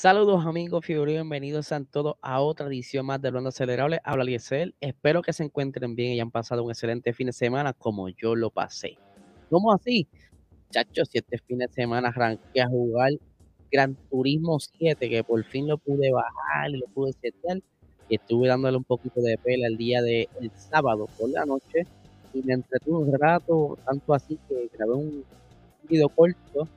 [0.00, 3.98] Saludos amigos figurinos, bienvenidos a todos a otra edición más de Ronda Acelerable.
[4.04, 7.72] Habla Liesel, espero que se encuentren bien y hayan pasado un excelente fin de semana
[7.72, 8.96] como yo lo pasé.
[9.50, 10.06] ¿Cómo así?
[10.70, 13.10] Chachos, si este fin de semana arranqué a jugar
[13.72, 17.60] Gran Turismo 7, que por fin lo pude bajar y lo pude setear,
[18.08, 21.88] y estuve dándole un poquito de pela el día del sábado por la noche,
[22.32, 25.24] y me entretuve un rato, tanto así que grabé un
[25.88, 26.68] video corto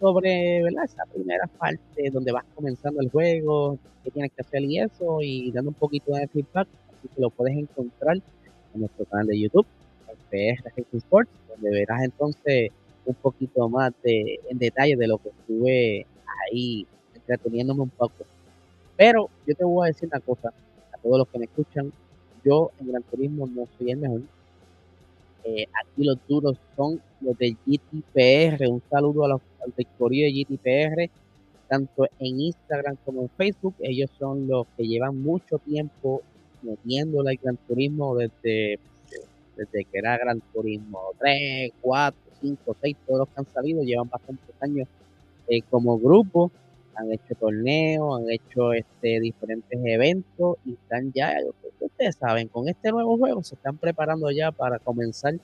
[0.00, 0.84] sobre ¿verdad?
[0.84, 5.50] esa primera parte donde vas comenzando el juego, qué tienes que hacer y eso, y
[5.52, 9.66] dando un poquito de feedback, así que lo puedes encontrar en nuestro canal de YouTube,
[10.30, 12.70] PR Sports, donde verás entonces
[13.04, 16.06] un poquito más de, en detalle de lo que estuve
[16.50, 18.24] ahí entreteniéndome un poco.
[18.96, 20.52] Pero yo te voy a decir una cosa,
[20.92, 21.92] a todos los que me escuchan,
[22.44, 24.22] yo en Gran Turismo no soy el mejor,
[25.46, 28.68] eh, aquí los duros son los del GTPR.
[28.68, 29.40] Un saludo a los,
[29.74, 31.10] del de GTPR,
[31.68, 33.74] tanto en Instagram como en Facebook.
[33.80, 36.22] Ellos son los que llevan mucho tiempo
[36.62, 38.78] metiéndole al Gran Turismo desde,
[39.56, 44.08] desde que era Gran Turismo 3, 4, 5, 6, todos los que han salido llevan
[44.08, 44.88] bastantes años
[45.48, 46.50] eh, como grupo
[46.96, 51.36] han hecho torneos, han hecho este diferentes eventos y están ya,
[51.80, 55.34] ustedes saben, con este nuevo juego se están preparando ya para comenzar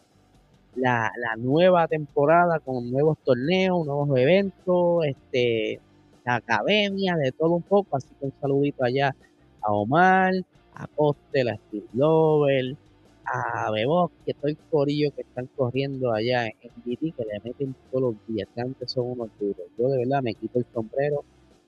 [0.76, 5.80] la, nueva temporada con nuevos torneos, nuevos eventos, este,
[6.24, 9.14] la academia, de todo un poco, así que un saludito allá
[9.60, 10.34] a Omar,
[10.74, 12.76] a Coste, a Steve Lover,
[13.24, 18.14] a Bebos, que estoy corillo que están corriendo allá en GT, que le meten todos
[18.14, 19.66] los días, que antes son unos duros.
[19.78, 21.24] Yo de verdad me quito el sombrero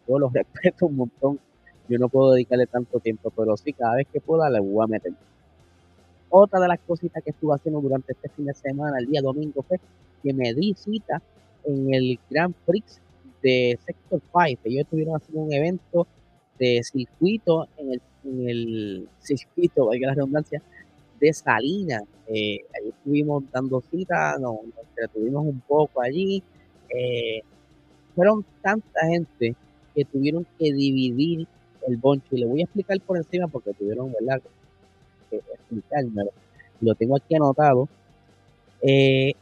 [0.07, 1.41] yo los respeto un montón.
[1.89, 4.87] Yo no puedo dedicarle tanto tiempo, pero sí, cada vez que pueda le voy a
[4.87, 5.13] meter.
[6.37, 9.63] Otra de las cositas que estuve haciendo durante este fin de semana, el día domingo,
[9.63, 9.79] fue
[10.21, 11.23] que me di cita
[11.63, 13.01] en el Grand Prix
[13.41, 14.63] de Sector 5.
[14.65, 16.09] Ellos estuvieron haciendo un evento
[16.59, 20.61] de circuito en el, en el circuito, valga la redundancia,
[21.21, 22.03] de Salinas.
[22.27, 24.57] Eh, ahí estuvimos dando cita, nos,
[24.89, 26.43] entretuvimos un poco allí.
[26.89, 27.43] Eh,
[28.17, 29.55] fueron tanta gente
[29.95, 31.47] que tuvieron que dividir
[31.87, 32.27] el boncho.
[32.33, 34.43] Y le voy a explicar por encima porque tuvieron, ¿verdad?
[35.31, 36.25] Que explicarme.
[36.81, 37.89] Lo tengo aquí anotado.
[38.83, 39.33] Eh,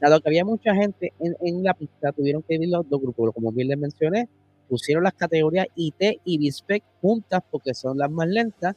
[0.00, 3.32] dado que había mucha gente en, la pista, tuvieron que dividir los dos grupos.
[3.34, 4.28] Como bien les mencioné,
[4.68, 8.76] pusieron las categorías IT y BISPEC juntas porque son las más lentas.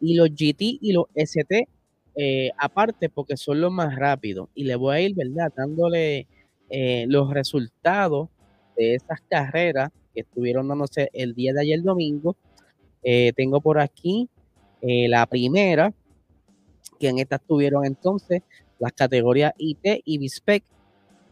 [0.00, 1.68] Y los GT y los ST
[2.16, 4.48] eh, aparte porque son los más rápidos.
[4.54, 5.52] Y le voy a ir, ¿verdad?
[5.56, 6.26] Dándole
[6.70, 8.28] eh, los resultados
[8.76, 12.36] de esas carreras que estuvieron dándose el día de ayer domingo.
[13.02, 14.28] Eh, tengo por aquí
[14.86, 15.94] eh, la primera,
[17.00, 18.42] que en esta tuvieron entonces
[18.78, 20.62] las categorías IT y BISPEC.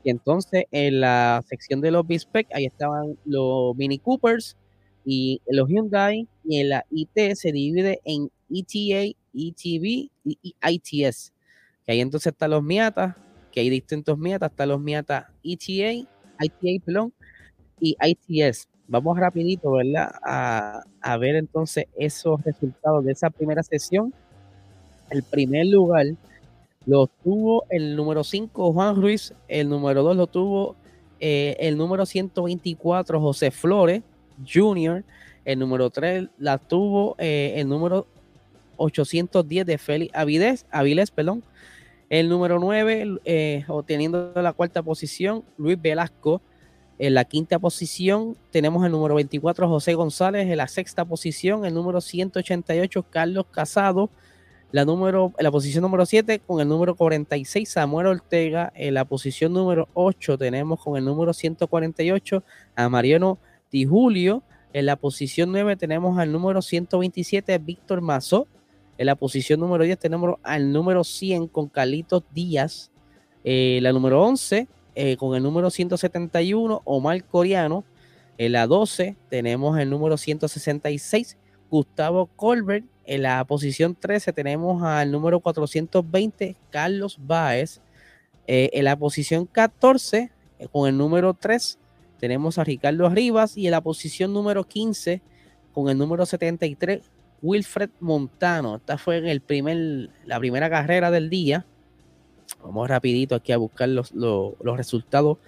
[0.05, 4.57] Y entonces en la sección de los BISPEC, ahí estaban los Mini Coopers
[5.05, 6.27] y los Hyundai.
[6.45, 11.33] Y en la IT se divide en ETA, ETV y ITS.
[11.85, 13.19] Que ahí entonces están los Miata,
[13.51, 16.09] que hay distintos Miata, están los Miata ETA,
[16.41, 17.13] ITA, perdón,
[17.79, 18.72] y ITS.
[18.89, 20.13] Vamos rapidito, ¿verdad?
[20.23, 24.13] A, ver entonces esos resultados de esa primera sesión.
[25.11, 26.07] El primer lugar
[26.87, 30.77] lo tuvo el número 5 Juan Ruiz, el número 2 lo tuvo
[31.21, 34.03] eh, el número 124 José Flores
[34.47, 35.05] Jr.,
[35.45, 38.07] el número 3 la tuvo eh, el número
[38.77, 41.43] 810 de Félix Avilés, Avilés, perdón.
[42.11, 46.43] El número 9, eh, obteniendo la cuarta posición, Luis Velasco.
[47.03, 51.75] En la quinta posición tenemos el número 24 José González, en la sexta posición el
[51.75, 54.09] número 188 Carlos Casado,
[54.71, 59.05] la, número, en la posición número 7 con el número 46 Samuel Ortega, en la
[59.05, 62.45] posición número 8 tenemos con el número 148
[62.77, 63.41] a Mariano
[63.73, 68.47] Di Julio, en la posición 9 tenemos al número 127 Víctor Mazó,
[68.97, 72.93] en la posición número 10 tenemos al número 100 con Carlitos Díaz,
[73.43, 77.85] eh, la número 11 eh, con el número 171, Omar Coreano.
[78.39, 81.37] En la 12 tenemos el número 166,
[81.71, 82.85] Gustavo Colbert.
[83.05, 87.81] En la posición 13 tenemos al número 420, Carlos Báez.
[88.47, 91.79] Eh, en la posición 14, eh, con el número 3,
[92.19, 93.57] tenemos a Ricardo Rivas.
[93.57, 95.23] Y en la posición número 15,
[95.73, 97.03] con el número 73,
[97.41, 98.77] Wilfred Montano.
[98.77, 101.67] Esta fue la primera carrera del día.
[102.63, 104.13] Vamos rapidito aquí a buscar los,
[104.77, 105.39] resultados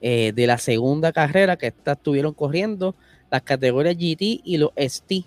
[0.00, 2.94] eh, de la segunda carrera que estuvieron corriendo
[3.30, 5.24] las categorías GT y los ST,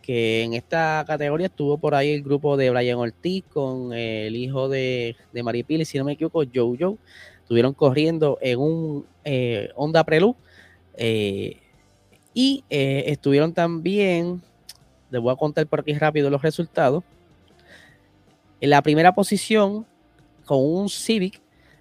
[0.00, 4.68] que en esta categoría estuvo por ahí el grupo de Brian Ortiz con el hijo
[4.68, 6.96] de, de Maripili, si no me equivoco, Joe
[7.42, 10.36] Estuvieron corriendo en un eh, Honda Prelude.
[10.96, 11.58] Eh,
[12.34, 14.40] Y eh, estuvieron también,
[15.10, 17.04] les voy a contar por aquí rápido los resultados.
[18.60, 19.84] En la primera posición,
[20.44, 21.40] con un Civic,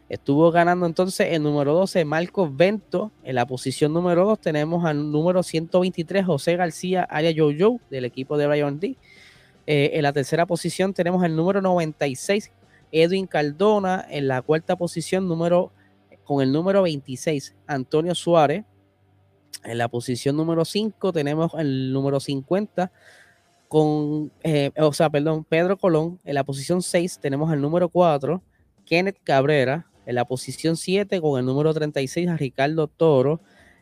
[0.09, 3.11] estuvo ganando entonces el número 12, Marcos Vento.
[3.23, 8.37] En la posición número 2 tenemos al número 123, José García Aya Jojo, del equipo
[8.37, 8.97] de Brian D.
[9.67, 12.51] Eh, en la tercera posición tenemos el número 96,
[12.91, 14.05] Edwin Cardona.
[14.09, 15.71] En la cuarta posición, número,
[16.23, 18.65] con el número 26, Antonio Suárez.
[19.63, 22.91] En la posición número 5 tenemos el número 50
[23.67, 26.19] con, eh, o sea, perdón, Pedro Colón.
[26.25, 28.41] En la posición 6 tenemos el número 4,
[28.91, 29.87] Kenneth Cabrera.
[30.05, 33.39] En la posición 7 con el número 36 a Ricardo Toro.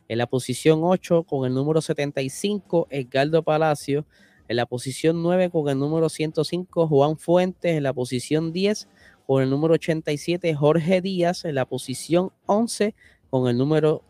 [0.07, 4.05] En la posición 8 con el número 75 Edgardo Palacio.
[4.47, 7.75] En la posición 9 con el número 105 Juan Fuentes.
[7.75, 8.87] En la posición 10
[9.25, 11.43] con el número 87 Jorge Díaz.
[11.43, 12.93] En la posición 11
[13.31, 14.03] con el número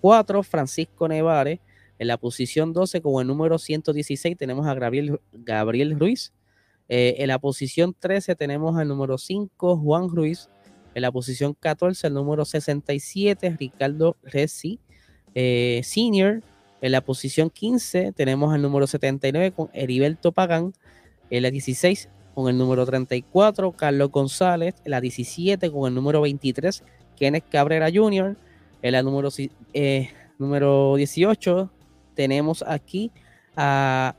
[0.00, 1.60] 4, eh, Francisco Nevares.
[1.98, 6.32] En la posición 12, con el número 116, tenemos a Gabriel, Gabriel Ruiz.
[6.88, 10.48] Eh, en la posición 13 tenemos al número 5, Juan Ruiz.
[10.94, 14.80] En la posición 14, el número 67, Ricardo Resi,
[15.34, 16.42] eh, Senior.
[16.80, 20.72] En la posición 15 tenemos al número 79 con Heriberto Pagán.
[21.30, 24.74] En la 16 con el número 34, Carlos González.
[24.84, 26.82] En la 17 con el número 23,
[27.16, 28.36] Kenneth Cabrera Jr.
[28.80, 29.28] En la número,
[29.74, 31.70] eh, número 18
[32.14, 33.12] tenemos aquí
[33.56, 34.16] a,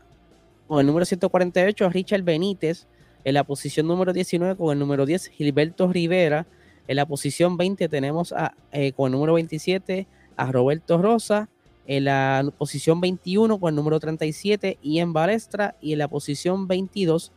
[0.70, 2.86] con el número 148 a Richard Benítez.
[3.26, 6.46] En la posición número 19 con el número 10 Gilberto Rivera.
[6.88, 10.08] En la posición 20 tenemos a, eh, con el número 27
[10.38, 11.50] a Roberto Rosa.
[11.88, 15.76] En la posición 21 con el número 37 Ian Balestra.
[15.82, 17.32] Y en la posición 22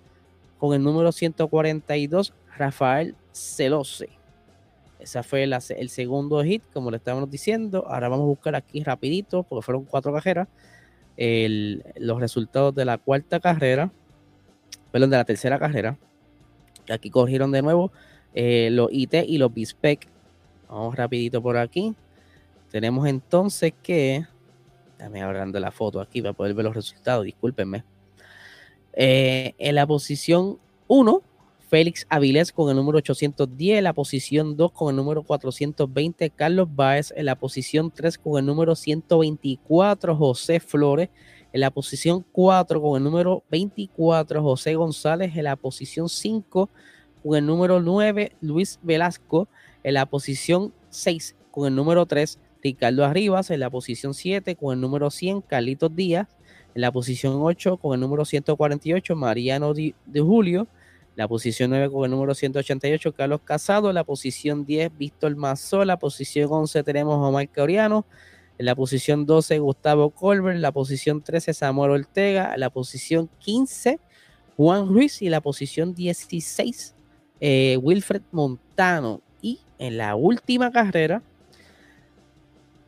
[0.58, 4.11] con el número 142 Rafael Celose.
[5.00, 7.87] Ese fue el segundo hit, como le estábamos diciendo.
[7.88, 10.49] Ahora vamos a buscar aquí rapidito, porque fueron cuatro cajeras,
[11.16, 13.92] los resultados de la cuarta carrera,
[14.90, 15.98] perdón, de la tercera carrera.
[16.90, 17.92] Aquí cogieron de nuevo
[18.34, 20.08] eh, los IT y los BISPEC.
[20.68, 21.94] Vamos rapidito por aquí.
[22.70, 24.26] Tenemos entonces que,
[24.98, 27.84] déjame hablando de la foto aquí para poder ver los resultados, discúlpenme.
[28.94, 31.22] Eh, en la posición 1
[31.72, 36.69] Félix Avilés con el número 810, en la posición 2 con el número 420, Carlos
[36.70, 41.08] Báez en la posición 3 con el número 124, José Flores
[41.50, 46.69] en la posición 4 con el número 24, José González en la posición 5
[47.22, 49.48] con el número 9, Luis Velasco
[49.82, 54.74] en la posición 6 con el número 3, Ricardo Arribas en la posición 7 con
[54.74, 56.28] el número 100, Carlitos Díaz
[56.74, 60.69] en la posición 8 con el número 148, Mariano de Julio
[61.14, 63.92] la posición 9 con el número 188, Carlos Casado.
[63.92, 65.84] La posición 10, Víctor Mazó.
[65.84, 68.06] La posición 11 tenemos Omar Coriano.
[68.58, 70.58] En la posición 12, Gustavo Colbert.
[70.58, 72.56] La posición 13, Samuel Ortega.
[72.56, 74.00] La posición 15,
[74.56, 75.20] Juan Ruiz.
[75.20, 76.94] Y la posición 16,
[77.40, 79.20] eh, Wilfred Montano.
[79.42, 81.22] Y en la última carrera,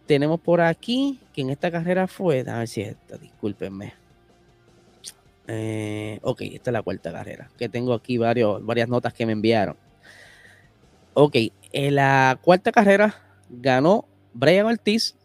[0.06, 4.03] tenemos por aquí, que en esta carrera fue, a ver si esta, discúlpenme
[5.46, 9.32] eh, ok, esta es la cuarta carrera, que tengo aquí varios, varias notas que me
[9.32, 9.76] enviaron.
[11.12, 11.36] Ok,
[11.72, 13.14] en la cuarta carrera
[13.48, 15.16] ganó Brian Ortiz.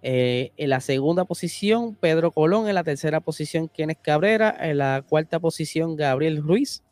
[0.00, 2.68] Eh, en la segunda posición, Pedro Colón.
[2.68, 4.56] En la tercera posición, Kenneth Cabrera.
[4.60, 6.82] En la cuarta posición, Gabriel Ruiz.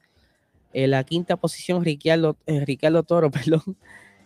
[0.73, 3.63] En la quinta posición, Ricardo, eh, Ricardo Toro, perdón.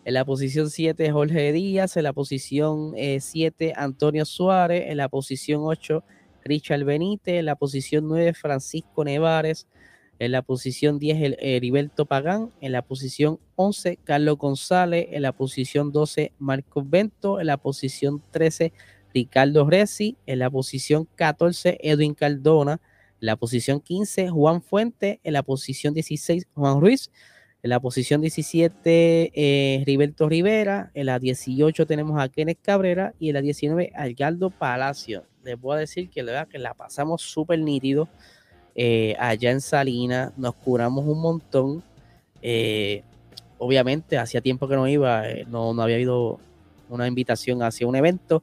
[0.05, 1.97] En la posición 7, Jorge Díaz.
[1.97, 4.85] En la posición 7, Antonio Suárez.
[4.89, 6.03] En la posición 8,
[6.45, 9.67] Richard Benítez, en la posición 9 Francisco Nevares,
[10.19, 15.93] en la posición 10 Heriberto Pagán, en la posición 11 Carlos González, en la posición
[15.93, 18.73] 12 Marcos Bento, en la posición 13
[19.15, 22.81] Ricardo Resi, en la posición 14 Edwin Cardona,
[23.21, 27.11] en la posición 15 Juan Fuente, en la posición 16 Juan Ruiz,
[27.63, 30.91] en la posición 17, eh, Rivera.
[30.95, 33.15] En la 18 tenemos a Kenneth Cabrera.
[33.19, 37.59] Y en la 19, Algardo Palacio les voy a decir que, que la pasamos súper
[37.59, 38.09] nítido
[38.75, 41.83] eh, allá en Salinas, nos curamos un montón.
[42.43, 43.03] Eh,
[43.59, 46.39] obviamente, hacía tiempo que no iba, eh, no, no había habido
[46.89, 48.43] una invitación hacia un evento,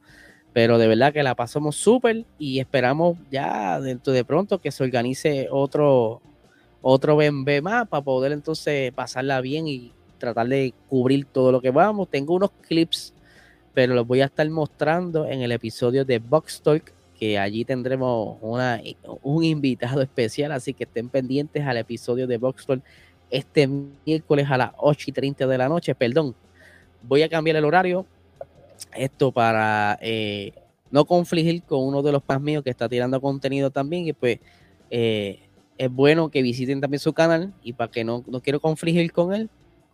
[0.52, 4.84] pero de verdad que la pasamos súper y esperamos ya dentro de pronto que se
[4.84, 6.20] organice otro,
[6.82, 11.70] otro BMB más para poder entonces pasarla bien y tratar de cubrir todo lo que
[11.70, 12.08] vamos.
[12.08, 13.12] Tengo unos clips
[13.78, 18.36] pero los voy a estar mostrando en el episodio de Box Talk, que allí tendremos
[18.40, 18.82] una,
[19.22, 22.82] un invitado especial, así que estén pendientes al episodio de Box Talk
[23.30, 25.94] este miércoles a las 8 y 30 de la noche.
[25.94, 26.34] Perdón,
[27.04, 28.04] voy a cambiar el horario.
[28.96, 30.54] Esto para, eh,
[30.90, 34.40] no confligir con uno de los más míos que está tirando contenido también y pues
[34.90, 35.38] eh,
[35.76, 39.32] es bueno que visiten también su canal y para que no, no quiero confligir con
[39.32, 39.48] él,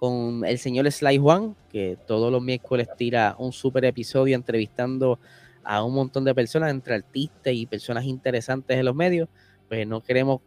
[0.05, 5.19] con el señor Sly Juan, que todos los miércoles tira un super episodio entrevistando
[5.63, 9.31] a un montón de personas, entre artistas y personas interesantes en los medios,
[9.67, 10.43] pues no queremos,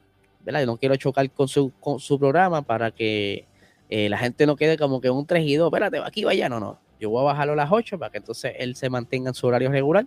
[0.46, 0.64] ¿verdad?
[0.68, 3.48] No quiero chocar con su, con su programa para que
[3.90, 6.60] eh, la gente no quede como que un 3 y 2, espérate, aquí vaya, no,
[6.60, 6.80] no.
[7.00, 9.48] Yo voy a bajarlo a las 8 para que entonces él se mantenga en su
[9.48, 10.06] horario regular.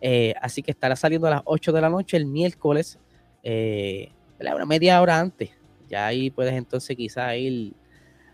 [0.00, 2.98] Eh, así que estará saliendo a las 8 de la noche el miércoles,
[3.44, 5.50] eh, una media hora antes.
[5.88, 7.74] Ya ahí puedes entonces quizás ir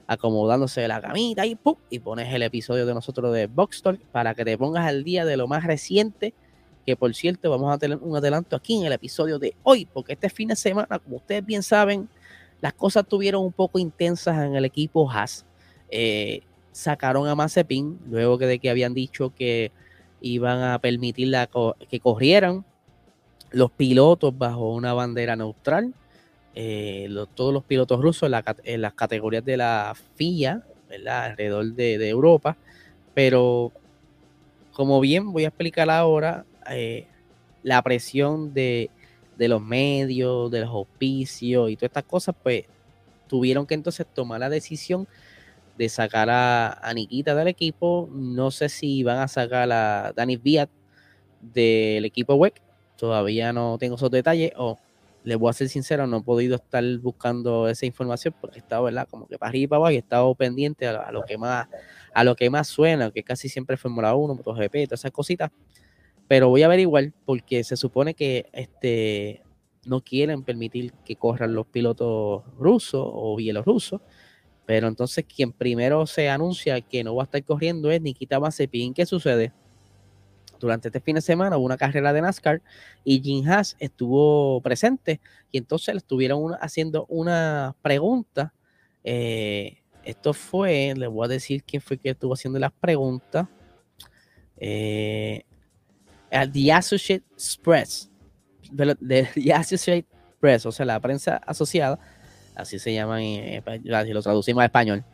[0.06, 1.76] acomodándose la camita y ¡pum!
[1.90, 5.24] y pones el episodio de nosotros de Box Talk para que te pongas al día
[5.24, 6.34] de lo más reciente.
[6.84, 10.12] Que por cierto, vamos a tener un adelanto aquí en el episodio de hoy, porque
[10.12, 12.08] este fin de semana, como ustedes bien saben,
[12.60, 15.44] las cosas tuvieron un poco intensas en el equipo Haas.
[15.90, 19.72] Eh, sacaron a Mazepin luego de que habían dicho que
[20.20, 21.34] iban a permitir
[21.88, 22.64] que corrieran
[23.50, 25.94] los pilotos bajo una bandera neutral.
[26.58, 28.30] Eh, todos los pilotos rusos
[28.64, 30.62] en, las categorías de la FIA,
[31.06, 32.56] alrededor de, Europa.
[33.14, 33.72] Pero
[34.72, 37.06] como bien voy a explicar ahora, eh,
[37.62, 38.90] la presión de
[39.38, 42.64] los medios, de los auspicios y todas estas cosas, pues
[43.28, 45.06] tuvieron que entonces tomar la decisión
[45.76, 48.08] de sacar a, Nikita del equipo.
[48.12, 50.70] No sé si van a sacar a Dani Viat
[51.40, 52.62] del equipo WEC.
[52.96, 54.52] Todavía no tengo esos detalles.
[55.26, 58.84] Les voy a ser sincero, no he podido estar buscando esa información porque he estado,
[58.84, 59.06] ¿verdad?
[59.10, 61.68] Como que para arriba y para abajo y he estado pendiente a, lo que más
[62.14, 65.50] a lo que más suena, que casi siempre Fórmula 1, MotoGP, todas esas cositas
[66.28, 69.42] pero voy a averiguar porque se supone que este,
[69.84, 74.00] no quieren permitir que corran los pilotos rusos o bielorrusos.
[74.66, 78.94] Pero entonces quien primero se anuncia que no va a estar corriendo es Nikita Mazepin.
[78.94, 79.52] ¿Qué sucede?
[80.58, 82.62] Durante este fin de semana hubo una carrera de NASCAR
[83.04, 85.20] y Jim Haas estuvo presente
[85.52, 88.52] y entonces le estuvieron haciendo una pregunta.
[89.04, 93.48] Eh, esto fue, le voy a decir quién fue que estuvo haciendo las preguntas.
[94.56, 95.44] Eh,
[96.30, 97.24] The Associate
[97.62, 98.10] Press,
[98.70, 98.94] de,
[99.34, 100.06] The Associate
[100.40, 101.98] Press, o sea, la prensa asociada,
[102.54, 105.04] así se llama, en, si lo traducimos a español,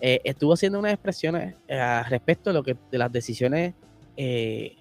[0.00, 3.74] eh, estuvo haciendo unas expresiones eh, respecto de, lo que, de las decisiones
[4.16, 4.76] eh,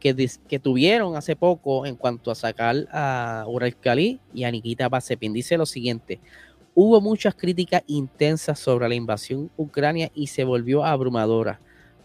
[0.00, 5.32] que, tuvieron hace poco en cuanto a sacar a Ural Kali y a Nikita Basepin.
[5.32, 6.20] Dice lo siguiente,
[6.74, 11.60] hubo muchas críticas intensas sobre la invasión ucrania y se volvió abrumadora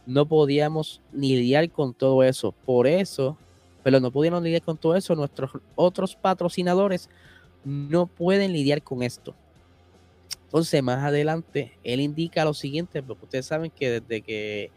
[0.05, 2.51] no podíamos ni lidiar con todo eso.
[2.51, 3.37] Por eso,
[3.83, 7.09] pero no pudieron lidiar con todo eso, nuestros otros patrocinadores
[7.63, 9.35] no pueden lidiar con esto.
[10.45, 14.71] Entonces, más adelante, él indica lo siguiente, porque ustedes saben que desde que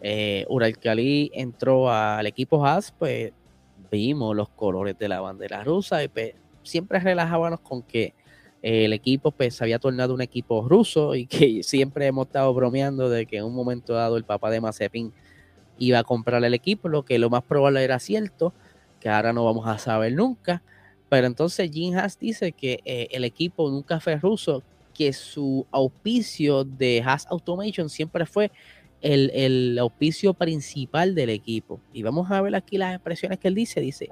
[0.00, 3.32] eh, Uralcali entró al equipo Haas, pues
[3.90, 8.14] vimos los colores de la bandera rusa y pues, siempre relajábamos con que
[8.60, 13.08] el equipo pues se había tornado un equipo ruso y que siempre hemos estado bromeando
[13.08, 15.12] de que en un momento dado el papá de Mazepin
[15.78, 18.52] iba a comprar el equipo, lo que lo más probable era cierto,
[19.00, 20.62] que ahora no vamos a saber nunca.
[21.08, 24.62] Pero entonces Jim Haas dice que eh, el equipo nunca fue ruso,
[24.92, 28.50] que su auspicio de Haas Automation siempre fue
[29.00, 31.80] el, el auspicio principal del equipo.
[31.92, 33.80] Y vamos a ver aquí las expresiones que él dice.
[33.80, 34.08] Dice,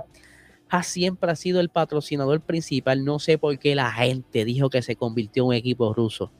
[0.69, 3.05] Haas siempre ha sido el patrocinador principal.
[3.05, 6.33] No sé por qué la gente dijo que se convirtió en un equipo ruso.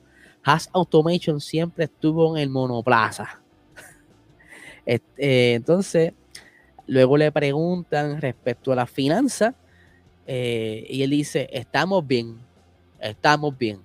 [0.43, 3.41] Haas Automation siempre estuvo en el monoplaza.
[4.89, 6.13] Eh, entonces,
[6.85, 9.53] luego le preguntan respecto a la finanza
[10.25, 12.37] eh, y él dice, estamos bien,
[13.01, 13.81] estamos bien.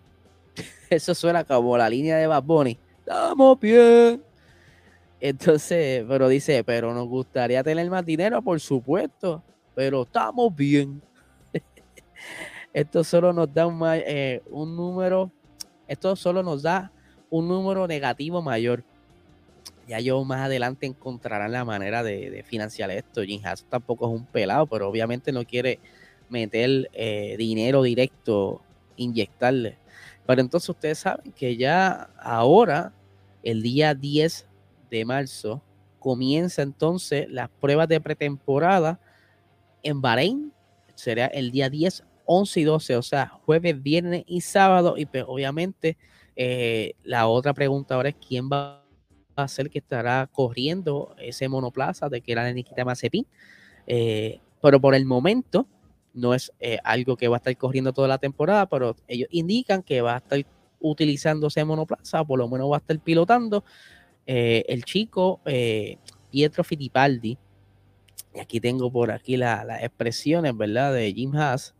[0.90, 2.78] Eso suena como la línea de Bad Bunny.
[3.00, 4.22] Estamos bien.
[5.24, 9.42] Entonces, pero dice, pero nos gustaría tener más dinero, por supuesto
[9.74, 11.02] pero estamos bien.
[12.72, 15.30] esto solo nos da un, eh, un, número,
[15.88, 16.90] esto solo nos da
[17.30, 18.84] un número negativo mayor.
[19.88, 23.22] Ya yo más adelante encontrarán la manera de, financiar esto.
[23.22, 25.80] Jim Haas tampoco es un pelado, pero obviamente no quiere
[26.28, 28.62] meter eh, dinero directo,
[28.96, 29.76] inyectarle.
[30.24, 32.92] Pero entonces ustedes saben que ya ahora,
[33.42, 34.46] el día 10
[34.92, 35.62] de marzo,
[35.98, 39.00] comienza entonces las pruebas de pretemporada
[39.82, 40.52] en Bahrein.
[40.94, 44.96] Será el día 10, 11 y 12, o sea, jueves, viernes y sábado.
[44.98, 45.96] Y pues, obviamente
[46.36, 48.84] eh, la otra pregunta ahora es quién va
[49.34, 53.26] a ser que estará corriendo ese monoplaza de que era de Nikita Mazepin.
[53.86, 55.66] Eh, pero por el momento
[56.12, 59.82] no es eh, algo que va a estar corriendo toda la temporada, pero ellos indican
[59.82, 60.44] que va a estar
[60.78, 63.64] utilizando ese monoplaza, por lo menos va a estar pilotando.
[64.26, 65.40] El chico
[66.30, 67.38] Pietro Fittipaldi,
[68.34, 70.94] Y aquí tengo por aquí las expresiones, ¿verdad?
[70.94, 71.74] De Jim Haas.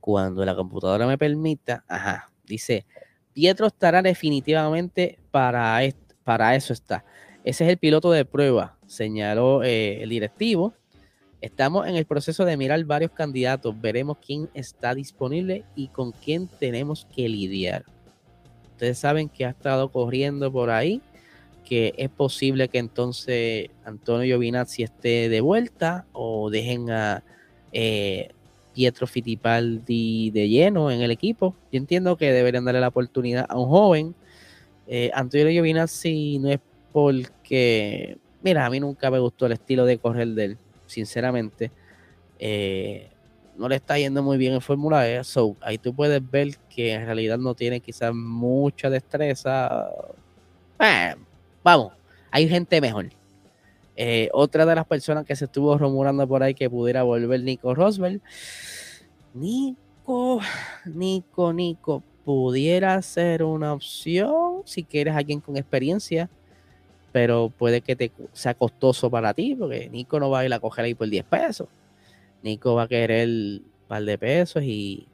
[0.00, 2.86] Cuando la computadora me permita, ajá, dice,
[3.32, 5.80] Pietro estará definitivamente para,
[6.24, 7.04] para eso está.
[7.44, 10.74] Ese es el piloto de prueba, señaló eh, el directivo.
[11.40, 13.80] Estamos en el proceso de mirar varios candidatos.
[13.80, 17.84] Veremos quién está disponible y con quién tenemos que lidiar.
[18.72, 21.00] Ustedes saben que ha estado corriendo por ahí,
[21.64, 27.22] que es posible que entonces Antonio Giovinazzi esté de vuelta o dejen a
[27.72, 28.30] eh,
[28.74, 31.54] Pietro Fittipaldi de lleno en el equipo.
[31.70, 34.14] Yo entiendo que deberían darle la oportunidad a un joven.
[34.86, 36.60] Eh, Antonio Giovinazzi no es
[36.92, 41.70] porque, mira, a mí nunca me gustó el estilo de correr de él, sinceramente.
[42.38, 43.08] Eh,
[43.56, 46.92] no le está yendo muy bien en Fórmula E, so ahí tú puedes ver que
[46.92, 49.88] en realidad no tiene quizás mucha destreza.
[51.62, 51.92] Vamos,
[52.30, 53.10] hay gente mejor.
[53.96, 57.74] Eh, otra de las personas que se estuvo rumorando por ahí que pudiera volver Nico
[57.74, 58.20] Rosberg.
[59.34, 60.40] Nico,
[60.86, 66.30] Nico, Nico, pudiera ser una opción si quieres alguien con experiencia,
[67.12, 70.60] pero puede que te sea costoso para ti, porque Nico no va a ir a
[70.60, 71.68] coger ahí por 10 pesos.
[72.42, 75.06] Nico va a querer un par de pesos y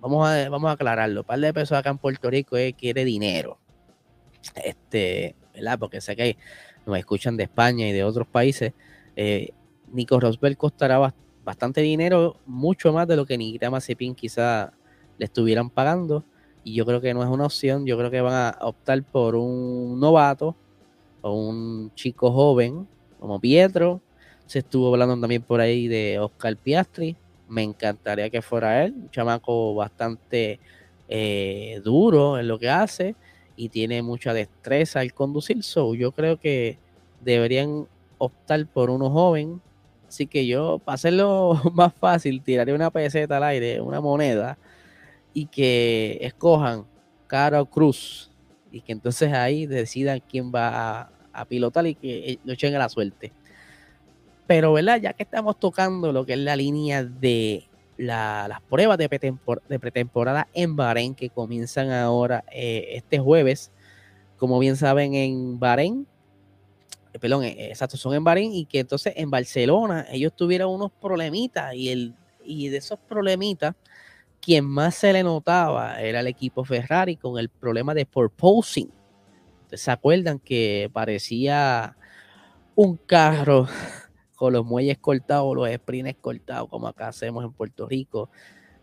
[0.00, 1.20] vamos a, vamos a aclararlo.
[1.20, 3.58] Un par de pesos acá en Puerto Rico es, quiere dinero.
[4.64, 5.34] Este,
[5.78, 6.36] Porque sé que
[6.86, 8.72] nos escuchan de España y de otros países,
[9.16, 9.50] eh,
[9.92, 14.72] Nico Rosberg costará bastante dinero, mucho más de lo que Nikita Mazepin quizá
[15.18, 16.24] le estuvieran pagando.
[16.64, 17.86] Y yo creo que no es una opción.
[17.86, 20.54] Yo creo que van a optar por un novato
[21.20, 22.86] o un chico joven
[23.18, 24.00] como Pietro.
[24.46, 27.16] Se estuvo hablando también por ahí de Oscar Piastri.
[27.48, 30.58] Me encantaría que fuera él, un chamaco bastante
[31.08, 33.14] eh, duro en lo que hace
[33.62, 35.62] y tiene mucha destreza al conducir.
[35.62, 36.78] So, yo creo que
[37.20, 37.86] deberían
[38.18, 39.62] optar por uno joven.
[40.08, 44.58] Así que yo, para hacerlo más fácil, tiraré una peseta al aire, una moneda,
[45.32, 46.86] y que escojan
[47.28, 48.32] Caro Cruz.
[48.72, 52.88] Y que entonces ahí decidan quién va a, pilotar y que lo echen a la
[52.88, 53.30] suerte.
[54.48, 55.00] Pero, ¿verdad?
[55.00, 60.76] Ya que estamos tocando lo que es la línea de las pruebas de, pretemporada en
[60.76, 63.70] Bahrein que comienzan ahora eh, este jueves.
[64.36, 66.06] Como bien saben, en Bahrein,
[67.12, 70.90] eh, perdón, eh, exacto, son en Bahrein y que entonces en Barcelona ellos tuvieron unos
[70.90, 73.74] problemitas y, el, y de esos problemitas,
[74.40, 78.90] quien más se le notaba era el equipo Ferrari con el problema de purposing.
[79.72, 81.96] ¿Se acuerdan que parecía
[82.74, 83.68] un carro
[84.42, 88.28] con los muelles cortados, los sprints cortados, como acá hacemos en Puerto Rico,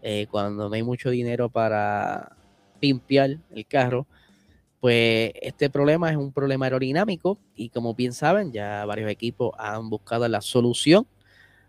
[0.02, 2.38] eh, cuando no hay mucho dinero para
[2.80, 4.08] pimpear el carro,
[4.80, 9.90] pues este problema es un problema aerodinámico y como bien saben, ya varios equipos han
[9.90, 11.06] buscado la solución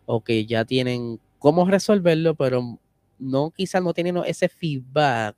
[0.07, 2.79] o que ya tienen cómo resolverlo, pero
[3.19, 5.35] no quizás no tienen ese feedback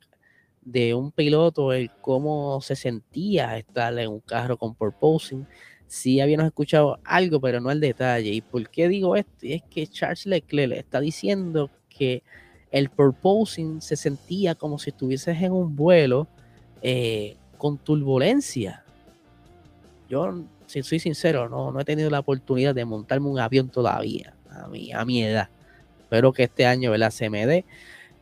[0.61, 5.47] de un piloto, el cómo se sentía estar en un carro con purposing,
[5.93, 8.31] sí habíamos escuchado algo, pero no el detalle.
[8.31, 9.31] ¿Y por qué digo esto?
[9.41, 12.23] es que Charles Leclerc está diciendo que
[12.71, 16.27] el purposing se sentía como si estuvieses en un vuelo
[16.81, 18.83] eh, con turbulencia.
[20.09, 24.33] Yo, si soy sincero, no, no he tenido la oportunidad de montarme un avión todavía,
[24.49, 25.49] a mi, a mi edad.
[26.01, 27.11] Espero que este año ¿verdad?
[27.11, 27.65] se me dé,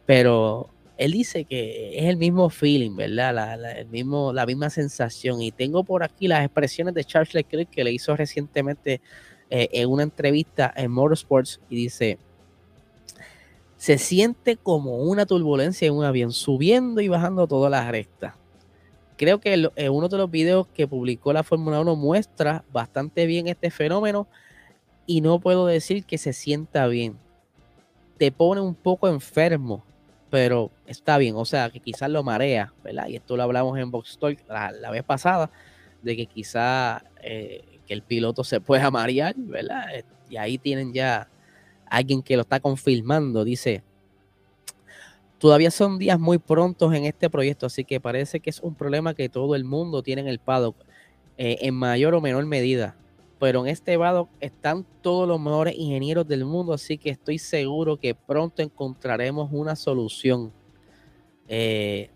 [0.06, 0.70] pero
[1.02, 3.34] él dice que es el mismo feeling, ¿verdad?
[3.34, 5.42] La, el mismo, la misma sensación.
[5.42, 9.02] Y tengo por aquí las expresiones de Charles Leclerc que le hizo recientemente
[9.50, 12.20] eh, en una entrevista en Motorsports y dice,
[13.78, 18.36] se siente como una turbulencia en un avión, subiendo y bajando todas las rectas.
[19.18, 23.72] Creo que uno de los videos que publicó la Fórmula 1 muestra bastante bien este
[23.72, 24.28] fenómeno
[25.08, 27.18] y no puedo decir que se sienta bien.
[28.20, 29.84] Te pone un poco enfermo
[30.32, 33.08] pero está bien, o sea, que quizás lo marea, ¿verdad?
[33.08, 35.52] Y esto lo hablamos en Box Talk la, vez pasada,
[36.02, 39.88] de que quizás eh, que el piloto se pueda marear, ¿verdad?
[40.30, 41.30] Y ahí tienen ya
[41.86, 43.84] alguien que lo está confirmando, dice,
[45.38, 49.13] todavía son días muy prontos en este proyecto, así que parece que es un problema
[49.13, 50.78] que todo el mundo tiene en el paddock,
[51.38, 52.96] eh, en mayor o menor medida
[53.42, 57.98] pero en este vado están todos los mejores ingenieros del mundo, así que estoy seguro
[57.98, 60.54] que pronto encontraremos una solución.
[61.48, 62.12] Eh,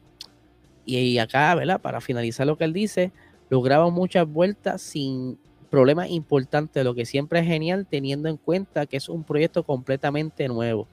[0.86, 1.82] y, acá, ¿verdad?
[1.82, 3.12] Para finalizar lo que él dice,
[3.50, 5.40] logramos muchas vueltas sin
[5.72, 10.48] problemas importantes, lo que siempre es genial teniendo en cuenta que es un proyecto completamente
[10.48, 10.88] nuevo.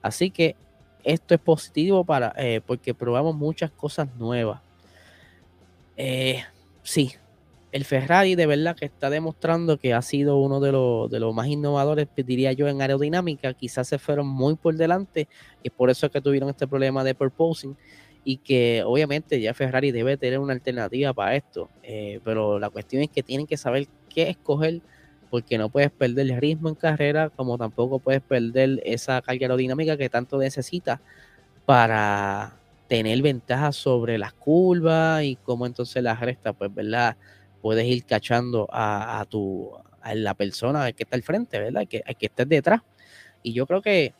[0.00, 0.56] Así que
[1.04, 4.62] esto es positivo para eh, porque probamos muchas cosas nuevas.
[5.98, 6.42] Eh,
[6.82, 7.12] sí,
[7.70, 12.08] el Ferrari de verdad que está demostrando que ha sido uno de los, más innovadores,
[12.16, 13.52] diría yo, en aerodinámica.
[13.54, 15.28] Quizás se fueron muy por delante
[15.62, 17.76] y por eso es que tuvieron este problema de purposing
[18.24, 21.68] y que obviamente ya Ferrari debe tener una alternativa para esto.
[21.82, 24.80] Eh, pero la cuestión es que tienen que saber qué escoger
[25.30, 29.98] porque no puedes perder el ritmo en carrera como tampoco puedes perder esa carga aerodinámica
[29.98, 31.00] que tanto necesitas
[31.66, 32.56] para
[32.88, 37.16] tener ventaja sobre las curvas y como entonces las restas, pues, ¿verdad?
[37.60, 41.86] Puedes ir cachando a, tu a la persona que está al frente, ¿verdad?
[41.88, 42.82] Que, que estés detrás.
[43.42, 44.14] Y yo creo que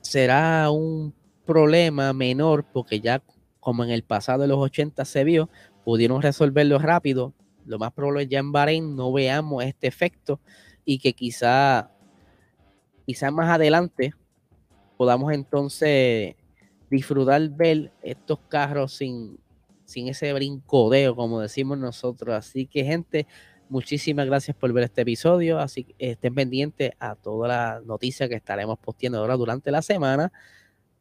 [0.00, 3.22] será un problema menor porque ya
[3.60, 5.48] como en el pasado de los 80 se vio,
[5.84, 7.32] pudieron resolverlo rápido.
[7.64, 10.38] Lo más probable es ya en Bahrein no veamos este efecto
[10.84, 11.90] y que quizá,
[13.06, 14.12] quizá más adelante
[14.98, 16.34] podamos entonces
[16.90, 19.38] disfrutar ver estos carros sin,
[19.84, 22.34] sin ese brincodeo, como decimos nosotros.
[22.34, 23.26] Así que, gente,
[23.68, 25.58] muchísimas gracias por ver este episodio.
[25.58, 30.32] Así que estén pendientes a todas las noticias que estaremos posteando ahora durante la semana.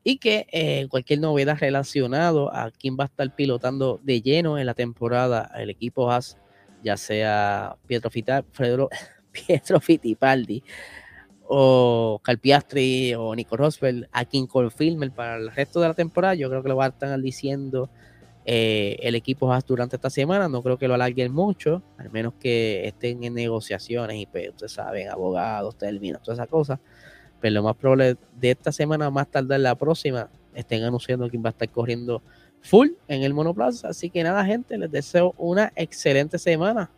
[0.03, 4.65] Y que eh, cualquier novedad relacionado a quién va a estar pilotando de lleno en
[4.65, 6.37] la temporada el equipo Haas,
[6.83, 8.09] ya sea Pietro,
[9.31, 10.61] Pietro Fittipaldi
[11.45, 16.49] o Calpiastri o Nico Rosberg, a quien confirme para el resto de la temporada, yo
[16.49, 17.89] creo que lo van a estar diciendo
[18.45, 20.47] eh, el equipo durante esta semana.
[20.49, 24.73] No creo que lo alarguen mucho, al menos que estén en negociaciones y, pues, ustedes
[24.73, 26.79] saben, abogados, términos, todas esas cosas.
[27.39, 31.49] Pero lo más probable de esta semana, más tarde la próxima, estén anunciando quién va
[31.49, 32.21] a estar corriendo
[32.61, 33.89] full en el monoplaza.
[33.89, 36.89] Así que nada, gente, les deseo una excelente semana.